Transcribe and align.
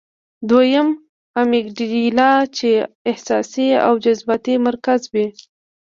دويمه 0.49 0.97
امېګډېلا 1.41 2.31
چې 2.57 2.69
احساساتي 3.09 3.67
او 3.85 3.93
جذباتي 4.03 4.55
مرکز 4.67 5.01
وي- 5.13 5.25